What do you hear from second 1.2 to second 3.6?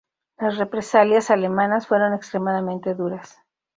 alemanas fueron extremadamente duras.